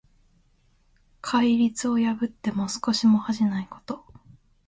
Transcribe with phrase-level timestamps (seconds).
[1.21, 4.03] 戒律を破っても少しも恥じないこと。